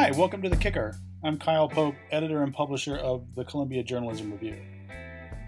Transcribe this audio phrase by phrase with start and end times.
[0.00, 0.94] Hi, welcome to The Kicker.
[1.24, 4.56] I'm Kyle Pope, editor and publisher of the Columbia Journalism Review.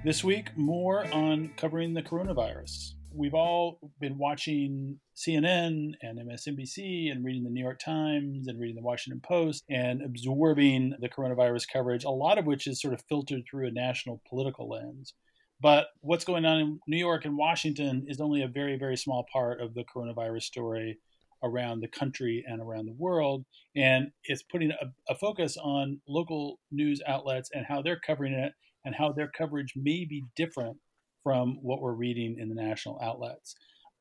[0.04, 2.94] This week, more on covering the coronavirus.
[3.14, 8.74] We've all been watching CNN and MSNBC and reading the New York Times and reading
[8.74, 13.04] the Washington Post and absorbing the coronavirus coverage, a lot of which is sort of
[13.08, 15.14] filtered through a national political lens.
[15.60, 19.28] But what's going on in New York and Washington is only a very, very small
[19.32, 20.98] part of the coronavirus story
[21.42, 23.44] around the country and around the world.
[23.74, 28.52] And it's putting a, a, focus on local news outlets and how they're covering it
[28.84, 30.78] and how their coverage may be different
[31.22, 33.54] from what we're reading in the national outlets.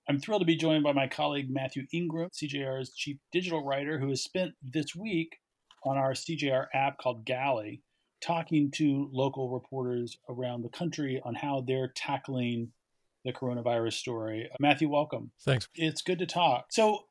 [0.07, 4.09] I'm thrilled to be joined by my colleague Mathew Ingram, CJR's chief digital writer, who
[4.09, 5.37] has spent this week
[5.85, 7.83] on our CJR app called Galley,
[8.21, 12.71] talking to local reporters around the country on how they're tackling
[13.25, 14.49] the coronavirus story.
[14.59, 15.31] Mathew, welcome.
[15.43, 15.67] Thanks.
[15.75, 16.67] It's good to talk.
[16.71, 17.05] So,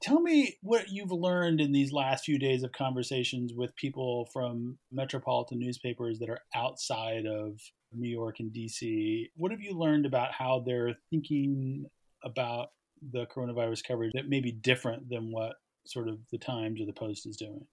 [0.00, 4.78] tell me what you've learned in these last few days of conversations with people from
[4.90, 7.60] metropolitan newspapers that are outside of
[7.92, 9.30] New York and DC.
[9.36, 11.86] What have you learned about how they're thinking
[12.24, 12.68] about
[13.10, 16.92] the coronavirus coverage that may be different than what sort of the Times or the
[16.92, 17.66] Post is doing?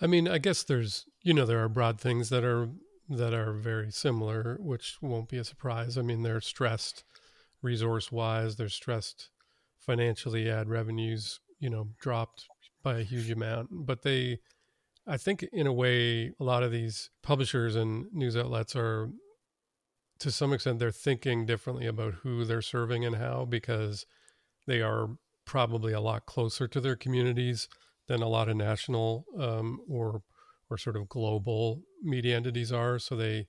[0.00, 2.68] I mean, I guess there's, you know, there are broad things that are
[3.08, 5.98] that are very similar, which won't be a surprise.
[5.98, 7.02] I mean, they're stressed
[7.60, 9.30] resource wise, they're stressed
[9.80, 12.46] financially, ad revenues, you know, dropped
[12.82, 14.38] by a huge amount, but they
[15.06, 19.10] I think in a way a lot of these publishers and news outlets are
[20.20, 24.04] to some extent they're thinking differently about who they're serving and how because
[24.66, 25.08] they are
[25.46, 27.66] probably a lot closer to their communities
[28.06, 30.22] than a lot of national um, or
[30.70, 32.98] or sort of global media entities are.
[32.98, 33.48] So they,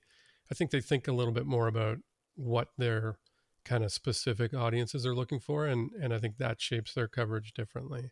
[0.50, 1.98] I think they think a little bit more about
[2.34, 3.18] what their
[3.64, 7.52] kind of specific audiences are looking for, and and I think that shapes their coverage
[7.52, 8.10] differently.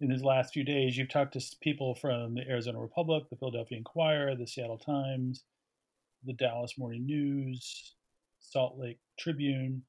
[0.00, 3.78] In these last few days, you've talked to people from the Arizona Republic, the Philadelphia
[3.78, 5.44] Inquirer, the Seattle Times,
[6.24, 7.94] the Dallas Morning News,
[8.38, 9.82] Salt Lake Tribune.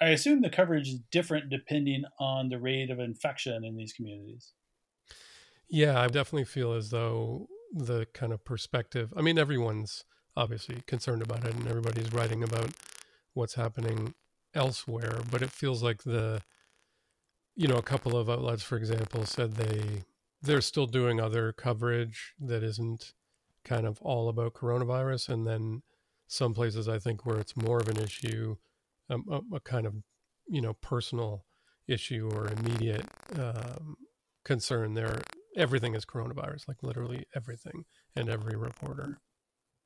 [0.00, 4.52] I assume the coverage is different depending on the rate of infection in these communities.
[5.68, 10.04] Yeah, I definitely feel as though the kind of perspective, I mean, everyone's
[10.36, 12.70] obviously concerned about it and everybody's writing about
[13.34, 14.14] what's happening
[14.54, 16.42] elsewhere, but it feels like the,
[17.54, 20.04] you know, a couple of outlets, for example, said they,
[20.42, 23.14] they're still doing other coverage that isn't
[23.64, 25.28] kind of all about coronavirus.
[25.28, 25.82] And then
[26.28, 28.56] some places I think where it's more of an issue,
[29.10, 29.94] um, a, a, kind of
[30.46, 31.44] you know personal
[31.86, 33.06] issue or immediate
[33.36, 33.96] um,
[34.44, 34.94] concern.
[34.94, 35.22] There,
[35.56, 39.18] everything is coronavirus, like literally everything, and every reporter.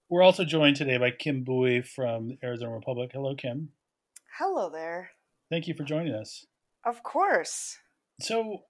[0.09, 3.13] We're also joined today by Kim Bui from Arizona Republic.
[3.15, 3.71] Hello, Kim.
[4.39, 5.11] Hello there.
[5.51, 6.47] Thank you for joining us.
[6.87, 7.77] Of course.
[8.19, 8.63] So,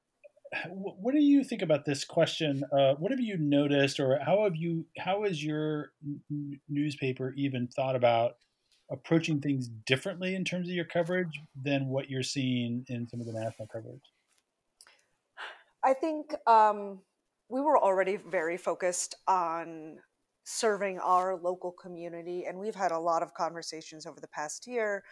[0.68, 2.64] what do you think about this question?
[2.72, 7.68] Uh, what have you noticed, or how have you, how has your n- newspaper even
[7.68, 8.32] thought about
[8.90, 13.26] approaching things differently in terms of your coverage than what you're seeing in some of
[13.26, 14.02] the national coverage?
[15.84, 16.98] I think um,
[17.48, 19.98] we were already very focused on
[20.42, 25.04] serving our local community, and we've had a lot of conversations over the past year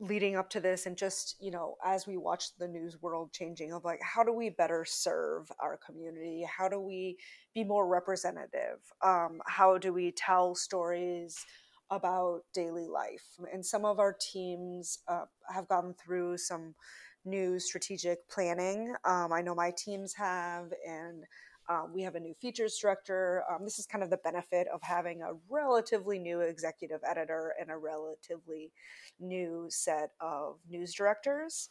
[0.00, 3.72] leading up to this and just you know as we watch the news world changing
[3.72, 6.44] of like how do we better serve our community?
[6.44, 7.18] How do we
[7.54, 8.80] be more representative?
[9.02, 11.44] Um, how do we tell stories
[11.90, 13.26] about daily life?
[13.52, 16.74] And some of our teams uh, have gone through some
[17.26, 18.94] new strategic planning.
[19.04, 21.24] Um, i know my teams have and
[21.70, 23.44] um, we have a new features director.
[23.48, 27.70] Um, this is kind of the benefit of having a relatively new executive editor and
[27.70, 28.72] a relatively
[29.20, 31.68] new set of news directors.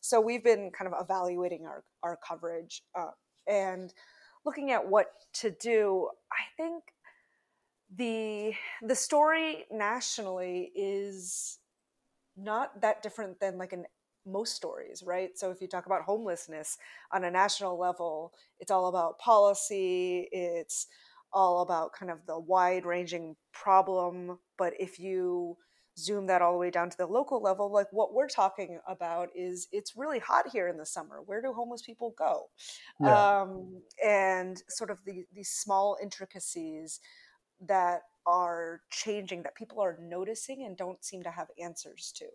[0.00, 3.12] So we've been kind of evaluating our, our coverage uh,
[3.46, 3.94] and
[4.44, 6.08] looking at what to do.
[6.32, 6.82] I think
[7.94, 11.58] the the story nationally is
[12.36, 13.84] not that different than like an
[14.26, 15.30] most stories, right?
[15.36, 16.78] So if you talk about homelessness
[17.12, 20.86] on a national level, it's all about policy, it's
[21.32, 24.38] all about kind of the wide ranging problem.
[24.58, 25.56] But if you
[25.98, 29.28] zoom that all the way down to the local level, like what we're talking about
[29.34, 31.20] is it's really hot here in the summer.
[31.24, 32.48] Where do homeless people go?
[33.00, 33.40] Yeah.
[33.40, 37.00] Um, and sort of the, these small intricacies
[37.66, 42.26] that are changing that people are noticing and don't seem to have answers to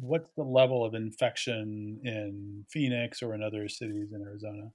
[0.00, 4.70] what's the level of infection in Phoenix or in other cities in Arizona?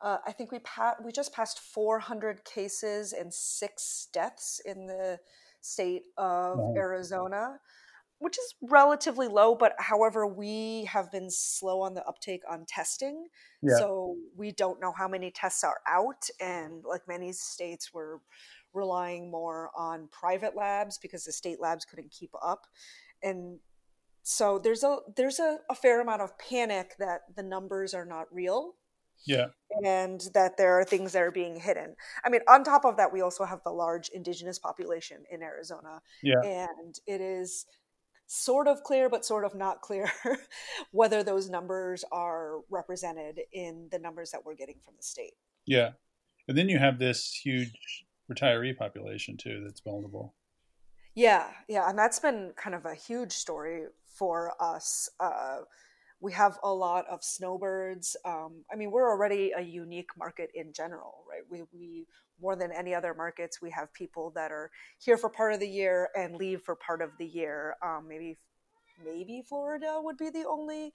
[0.00, 5.18] Uh, I think we pa- we just passed 400 cases and six deaths in the
[5.60, 7.58] state of Arizona.
[8.22, 9.54] which is relatively low.
[9.54, 13.28] But however, we have been slow on the uptake on testing,
[13.62, 13.78] yeah.
[13.78, 16.28] so we don't know how many tests are out.
[16.38, 18.18] And like many states, we're
[18.74, 22.66] relying more on private labs because the state labs couldn't keep up.
[23.22, 23.58] And
[24.30, 28.26] so there's a there's a, a fair amount of panic that the numbers are not
[28.32, 28.74] real.
[29.26, 29.46] Yeah.
[29.84, 31.96] And that there are things that are being hidden.
[32.24, 36.00] I mean on top of that we also have the large indigenous population in arizona.
[36.22, 36.40] Yeah.
[36.44, 37.66] And it is
[38.28, 40.08] sort of clear but sort of not clear
[40.92, 45.34] whether those numbers are represented in the numbers that we're getting from the state.
[45.66, 45.90] Yeah.
[46.46, 50.36] And then you have this huge retiree population too that's vulnerable.
[51.16, 51.48] Yeah.
[51.68, 51.88] Yeah.
[51.88, 53.86] And that's been kind of a huge story
[54.20, 55.60] for us uh,
[56.20, 58.14] we have a lot of snowbirds.
[58.26, 61.42] Um, I mean, we're already a unique market in general, right?
[61.50, 62.06] We, we
[62.42, 65.68] more than any other markets, we have people that are here for part of the
[65.68, 67.74] year and leave for part of the year.
[67.82, 68.38] Um, maybe
[69.02, 70.92] maybe Florida would be the only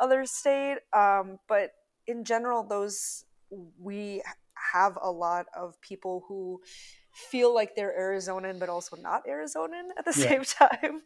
[0.00, 1.72] other state, um, but
[2.06, 3.24] in general, those
[3.80, 4.22] we
[4.72, 6.60] have a lot of people who
[7.12, 10.28] feel like they're Arizonan, but also not Arizonan at the yeah.
[10.28, 11.02] same time.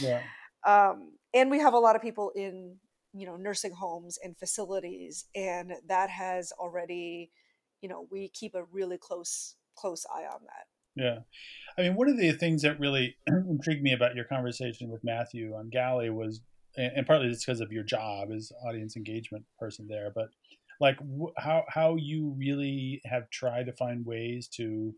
[0.00, 0.22] Yeah.
[0.64, 2.76] Um, and we have a lot of people in
[3.12, 7.30] you know nursing homes and facilities and that has already
[7.80, 11.02] you know we keep a really close close eye on that.
[11.02, 11.18] Yeah.
[11.78, 15.54] I mean one of the things that really intrigued me about your conversation with mathew
[15.54, 16.40] on galley was
[16.76, 20.28] and partly it's because of your job as audience engagement person there but
[20.80, 20.98] like
[21.38, 24.94] how how you really have tried to find ways to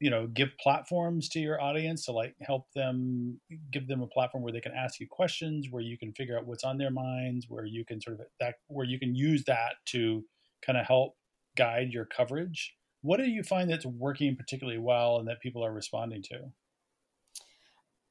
[0.00, 3.40] you know give platforms to your audience to like help them
[3.70, 6.46] give them a platform where they can ask you questions where you can figure out
[6.46, 9.74] what's on their minds where you can sort of that where you can use that
[9.86, 10.22] to
[10.64, 11.16] kind of help
[11.56, 12.76] guide your coverage.
[13.02, 16.52] What do you find that's working particularly well and that people are responding to?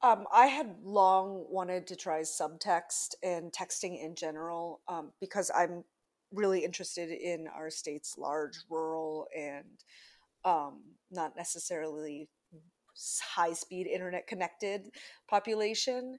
[0.02, 5.84] Um, I had long wanted to try subtext and texting in general um, because I'm
[6.32, 9.64] really interested in our state's large rural and
[10.46, 12.30] um, not necessarily
[13.34, 14.88] high speed internet connected
[15.28, 16.18] population.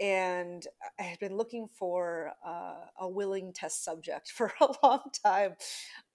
[0.00, 0.66] And
[0.98, 5.54] I had been looking for uh, a willing test subject for a long time.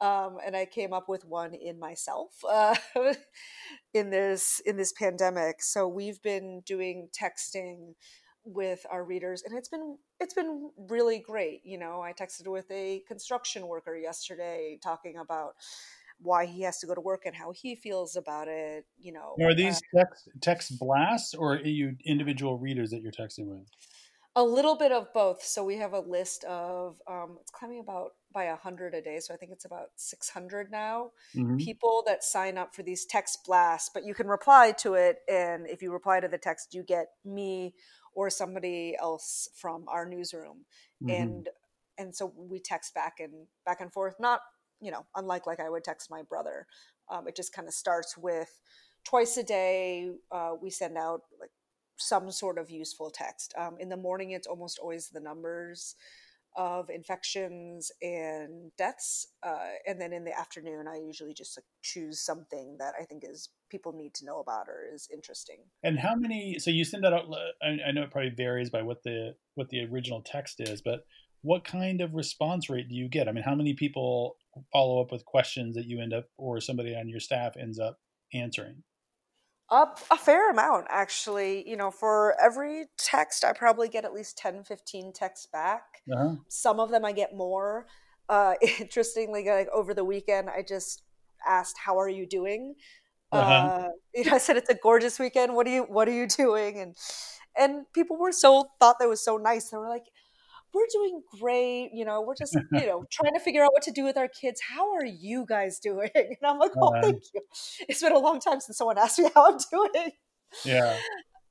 [0.01, 2.75] Um, and I came up with one in myself uh,
[3.93, 5.61] in this in this pandemic.
[5.61, 7.93] So we've been doing texting
[8.49, 12.63] with our readers and it's been it's been really great you know i texted with
[12.71, 15.55] a construction worker yesterday talking about
[16.19, 18.85] why he has to go to work and how he feels about it.
[18.99, 23.11] You know, are these uh, text text blasts or are you individual readers that you're
[23.11, 23.67] texting with?
[24.35, 25.43] A little bit of both.
[25.43, 29.19] So we have a list of um, it's climbing about by a hundred a day.
[29.19, 31.11] So I think it's about six hundred now.
[31.35, 31.57] Mm-hmm.
[31.57, 35.67] People that sign up for these text blasts, but you can reply to it, and
[35.67, 37.73] if you reply to the text, you get me
[38.13, 40.65] or somebody else from our newsroom,
[41.03, 41.09] mm-hmm.
[41.09, 41.49] and
[41.97, 44.41] and so we text back and back and forth, not
[44.81, 46.67] you know, unlike like I would text my brother.
[47.09, 48.59] Um, it just kind of starts with
[49.05, 51.51] twice a day uh, we send out like
[51.97, 53.53] some sort of useful text.
[53.57, 55.95] Um, in the morning, it's almost always the numbers
[56.55, 62.19] of infections and deaths, uh, and then in the afternoon, I usually just like, choose
[62.19, 65.57] something that I think is people need to know about or is interesting.
[65.83, 66.57] And how many?
[66.57, 67.25] So you send that out.
[67.61, 71.01] I, I know it probably varies by what the what the original text is, but
[71.47, 73.29] what kind of response rate do you get?
[73.29, 74.35] I mean, how many people
[74.73, 77.99] follow up with questions that you end up or somebody on your staff ends up
[78.33, 78.83] answering?
[79.69, 81.67] Up a fair amount, actually.
[81.67, 85.83] You know, for every text, I probably get at least 10, 15 texts back.
[86.11, 86.35] Uh-huh.
[86.49, 87.87] Some of them I get more.
[88.27, 91.03] Uh, interestingly, like over the weekend, I just
[91.47, 92.75] asked, "How are you doing?"
[93.31, 93.51] Uh-huh.
[93.51, 95.55] Uh, you know, I said it's a gorgeous weekend.
[95.55, 96.79] What are you What are you doing?
[96.79, 96.97] And
[97.57, 99.69] and people were so thought that was so nice.
[99.69, 100.07] They were like,
[100.73, 101.89] we're doing great.
[101.93, 104.27] You know, we're just, you know, trying to figure out what to do with our
[104.27, 104.61] kids.
[104.61, 106.09] How are you guys doing?
[106.15, 107.41] And I'm like, oh, uh, thank you.
[107.87, 110.11] It's been a long time since someone asked me how I'm doing.
[110.63, 110.97] Yeah.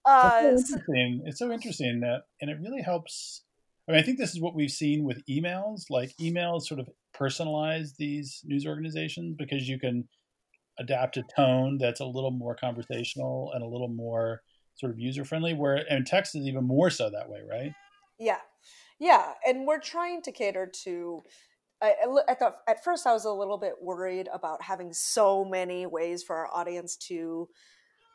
[0.05, 1.23] Uh, so interesting.
[1.25, 3.43] It's so interesting that, and it really helps.
[3.89, 5.85] I mean, I think this is what we've seen with emails.
[5.91, 10.09] Like emails sort of personalize these news organizations because you can
[10.79, 14.43] adapt a tone that's a little more conversational and a little more
[14.75, 15.55] sort of user friendly.
[15.55, 17.73] Where and text is even more so that way, right?
[18.19, 18.39] Yeah,
[18.99, 21.23] yeah, and we're trying to cater to.
[21.83, 21.95] I,
[22.29, 26.23] I thought at first I was a little bit worried about having so many ways
[26.23, 27.49] for our audience to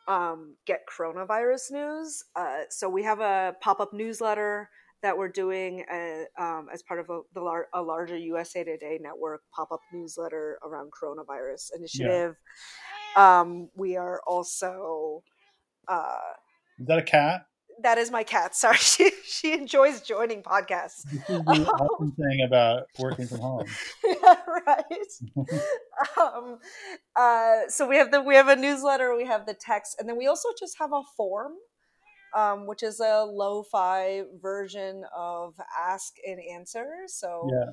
[0.08, 2.24] um, get coronavirus news.
[2.34, 4.68] Uh, so we have a pop up newsletter
[5.02, 8.98] that we're doing uh, um, as part of a, the lar- a larger USA Today
[9.00, 12.36] network pop up newsletter around coronavirus initiative.
[13.16, 13.40] Yeah.
[13.40, 15.22] Um, we are also.
[15.88, 16.18] Uh,
[16.78, 17.46] Is that a cat?
[17.82, 18.54] That is my cat.
[18.62, 21.04] Sorry, she she enjoys joining podcasts.
[21.04, 23.66] This is the awesome thing about working from home.
[24.04, 24.36] yeah,
[24.66, 25.12] right.
[26.20, 26.58] um,
[27.16, 30.16] uh, so we have the we have a newsletter, we have the text, and then
[30.16, 31.52] we also just have a form,
[32.34, 37.04] um, which is a lo-fi version of ask and answer.
[37.06, 37.72] So Yeah.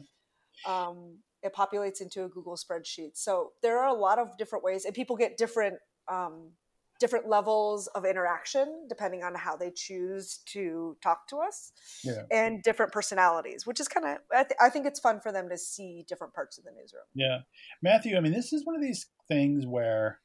[0.65, 3.12] um, it populates into a Google spreadsheet.
[3.15, 5.77] So there are a lot of different ways, and people get different
[6.10, 6.51] um,
[7.00, 11.72] different levels of interaction depending on how they choose to talk to us,
[12.03, 12.24] Yeah.
[12.32, 15.50] and different personalities, which is kind of I, th- I think it's fun for them
[15.50, 17.03] to see different parts of the newsroom.
[17.15, 17.39] Yeah.
[17.82, 20.20] Mathew, I mean, this is one of these things where,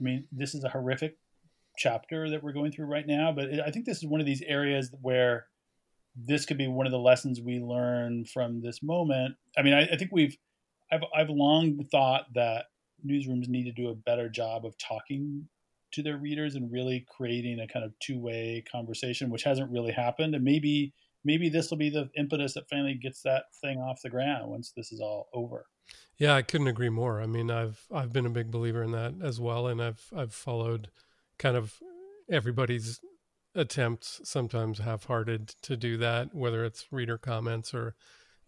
[0.00, 1.18] I mean, this is a horrific
[1.76, 4.42] chapter that we're going through right now, but I think this is one of these
[4.42, 5.46] areas where
[6.16, 9.34] this could be one of the lessons we learn from this moment.
[9.58, 10.36] I mean, I, I think we've,
[10.92, 12.66] I've, I've long thought that
[13.04, 15.48] newsrooms need to do a better job of talking
[15.94, 20.34] to their readers and really creating a kind of two-way conversation, which hasn't really happened.
[20.34, 20.92] And maybe,
[21.24, 24.72] maybe this will be the impetus that finally gets that thing off the ground once
[24.76, 25.66] this is all over.
[26.16, 27.20] Yeah, I couldn't agree more.
[27.20, 30.32] I mean, I've I've been a big believer in that as well, and I've I've
[30.32, 30.90] followed
[31.38, 31.82] kind of
[32.30, 33.00] everybody's
[33.54, 37.94] attempts, sometimes half-hearted, to do that, whether it's reader comments or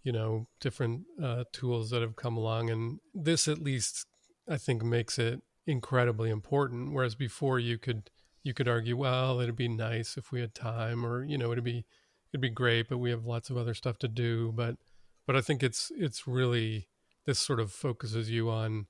[0.03, 4.07] you know different uh, tools that have come along, and this at least
[4.49, 6.93] I think makes it incredibly important.
[6.93, 8.11] Whereas before you could
[8.43, 11.65] you could argue, well, it'd be nice if we had time, or you know, it'd
[11.65, 11.85] be
[12.33, 14.53] it'd be great, but we have lots of other stuff to do.
[14.55, 14.77] But
[15.27, 16.89] but I think it's it's really
[17.25, 18.87] this sort of focuses you on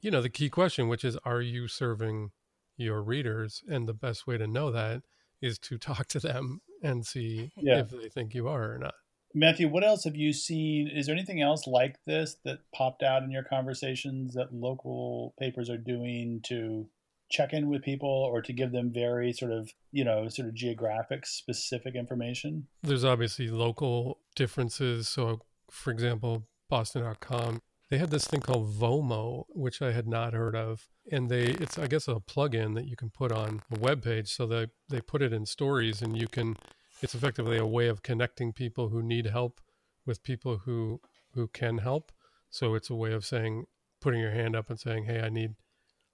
[0.00, 2.30] you know the key question which is are you serving
[2.78, 5.02] your readers and the best way to know that
[5.42, 7.80] is to talk to them and see Yeah.
[7.80, 8.94] if they think you are or not
[9.34, 10.88] Mathew, what else have you seen?
[10.88, 15.70] Is there anything else like this that popped out in your conversations that local papers
[15.70, 16.88] are doing to
[17.30, 20.54] check in with people or to give them very sort of, you know, sort of
[20.54, 22.66] geographic specific information?
[22.82, 27.60] there's obviously local differences so for example boston.com
[27.90, 31.78] they had this thing called vomo which i had not heard of and they it's
[31.78, 35.00] i guess a plugin that you can put on a web page so they they
[35.00, 36.56] put it in stories and you can
[37.02, 39.60] it's effectively a way of connecting people who need help
[40.06, 41.00] with people who
[41.34, 42.12] who can help
[42.50, 43.64] so it's a way of saying
[44.00, 45.54] putting your hand up and saying hey i need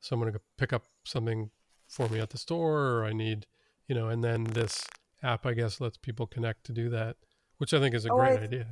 [0.00, 1.50] someone to pick up something
[1.88, 3.46] for me at the store or i need
[3.86, 4.86] you know and then this
[5.22, 7.16] app i guess lets people connect to do that
[7.58, 8.66] which i think is a Oh, great I- idea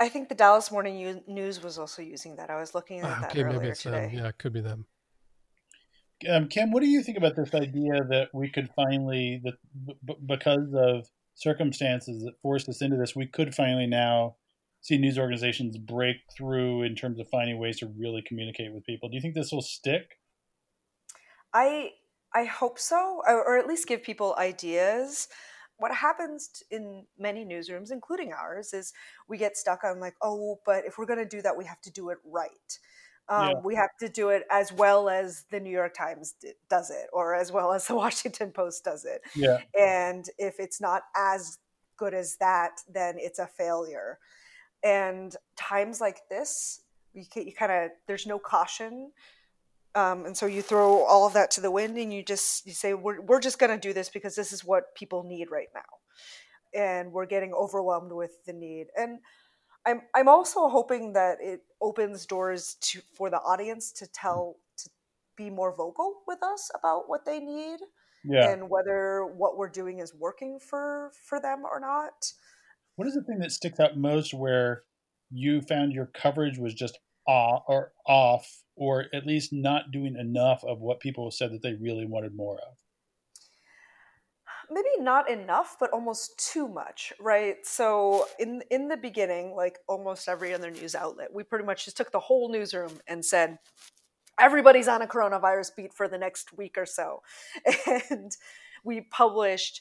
[0.00, 2.50] I think the Dallas Morning U- News was also using that.
[2.50, 4.08] I was looking at Ah, that okay maybe earlier it's today.
[4.08, 4.86] them yeah it could be them
[6.28, 9.54] Um, Kim, what do you think about this idea that we could finally, that
[9.86, 14.36] b- b- because of circumstances that forced us into this, we could finally now
[14.84, 19.08] see news organizations break through in terms of finding ways to really communicate with people?
[19.08, 20.18] Do you think this will stick?
[21.54, 21.90] I
[22.34, 25.28] I hope so, or, or at least give people ideas.
[25.78, 28.92] What happens in many newsrooms, including ours, is
[29.28, 31.80] we get stuck on like, oh, but if we're going to do that, we have
[31.82, 32.78] to do it right.
[33.28, 33.60] Um, Yeah.
[33.64, 37.08] We have to do it as well as the New York Times d- does it,
[37.12, 39.22] or as well as the Washington Post does it.
[39.34, 39.60] Yeah.
[39.78, 41.58] And if it's not as
[41.96, 44.18] good as that, then it's a failure.
[44.82, 46.82] And times like this,
[47.14, 49.12] you, you kind of there's no caution
[49.94, 52.72] um, and so you throw all of that to the wind and you just you
[52.72, 55.68] say we're, we're just going to do this because this is what people need right
[55.74, 55.80] now
[56.74, 59.20] and we're getting overwhelmed with the need and
[59.86, 64.88] i'm i'm also hoping that it opens doors to for the audience to tell to
[65.36, 67.78] be more vocal with us about what they need
[68.24, 68.50] Yeah.
[68.52, 72.32] and whether what we're doing is working for for them or not
[72.96, 74.84] What is the thing that sticks out most where
[75.30, 80.62] you found your coverage was just off or off, or at least not doing enough
[80.64, 82.76] of what people said that they really wanted more of?
[84.74, 87.64] Maybe not enough but almost too much right?
[87.64, 91.96] So in in the beginning like almost every other news outlet we pretty much just
[91.96, 93.58] took the whole newsroom and said
[94.38, 97.22] everybody's on a coronavirus beat for the next week or so.
[98.10, 98.32] And
[98.84, 99.80] we published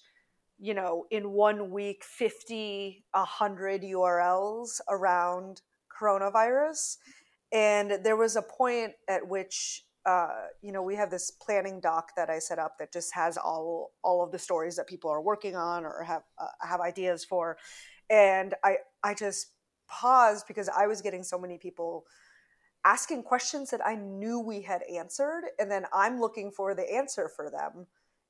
[0.60, 5.62] you know in one week 50 100 urls around
[6.00, 6.98] coronavirus.
[7.52, 12.12] And there was a point at which uh, you know we have this planning doc
[12.16, 15.22] that i set up that just has all all of the stories that people are
[15.22, 17.58] working on or have uh, have ideas for
[18.10, 19.52] and i i just
[19.88, 22.06] paused because i was getting so many people
[22.86, 27.30] asking questions that i knew we had answered and then i'm looking for the answer
[27.34, 27.88] for them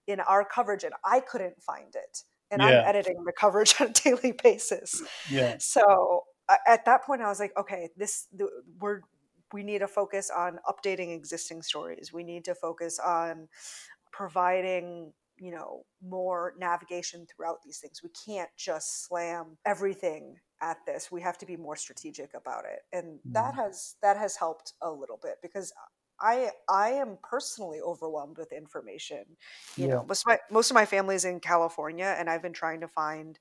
[0.07, 2.67] in our coverage and i couldn't find it and Yeah.
[2.67, 5.01] i'm editing the coverage on a daily basis
[5.31, 5.57] Yeah.
[5.59, 8.49] so uh, at that point, I was like, okay, this the,
[8.79, 9.01] we're
[9.53, 12.11] we need to focus on updating existing stories.
[12.11, 13.47] We need to focus on
[14.11, 21.11] providing you know more navigation throughout these things we can't just slam everything at this
[21.11, 23.33] we have to be more strategic about it and mm.
[23.33, 25.73] that has that has helped a little bit because
[26.19, 29.25] I I am personally overwhelmed with information.
[29.75, 29.93] You yeah.
[29.95, 32.81] know, most of my most of my family is in California, and I've been trying
[32.81, 33.37] to find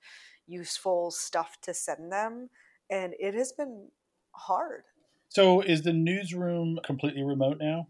[0.47, 2.51] useful stuff to send them,
[2.91, 3.89] and it has been
[4.33, 4.85] hard.
[5.33, 7.89] So, is the newsroom completely remote now?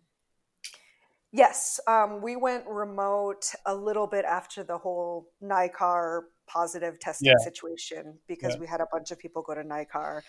[1.32, 7.42] Yes, um, we went remote a little bit after the whole NICAR positive testing yeah.
[7.42, 8.60] situation because yeah.
[8.60, 10.20] we had a bunch of people go to NICAR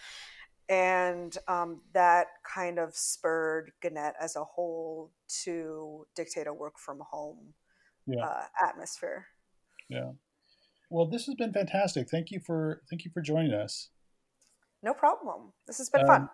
[0.70, 5.12] and um, that kind of spurred Gannett as a whole
[5.44, 7.54] to dictate a work from home
[8.08, 8.26] yeah.
[8.26, 9.28] uh, atmosphere.
[9.88, 10.14] Yeah.
[10.90, 12.10] Well, this has been fantastic.
[12.10, 13.90] Thank you for thank you for joining us.
[14.82, 15.54] No problem.
[15.68, 16.30] This has been um, fun.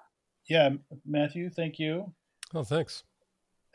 [0.49, 0.69] Yeah,
[1.05, 2.13] Mathew, thank you.
[2.53, 3.03] Oh, thanks.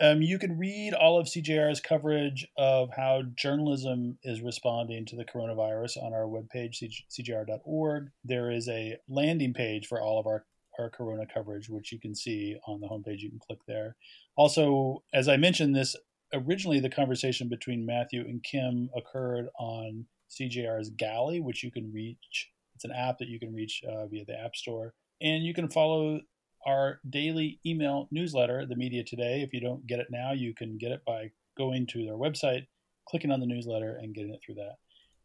[0.00, 5.24] Um, you can read all of CJR's coverage of how journalism is responding to the
[5.24, 8.10] coronavirus on our webpage, cjr.org.
[8.24, 10.44] There is a landing page for all of our,
[10.80, 13.20] our corona coverage, which you can see on the homepage.
[13.20, 13.94] You can click there.
[14.36, 15.94] Also, as I mentioned, this
[16.32, 22.50] originally the conversation between Mathew and Kim occurred on CJR's Galley, which you can reach.
[22.74, 24.94] It's an app that you can reach uh, via the App Store.
[25.20, 26.20] And you can follow
[26.66, 29.42] our daily email newsletter, The Media Today.
[29.42, 32.66] If you don't get it now, you can get it by going to their website,
[33.08, 34.76] clicking on the newsletter, and getting it through that.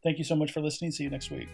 [0.03, 0.91] Thank you so much for listening.
[0.91, 1.47] See you next week.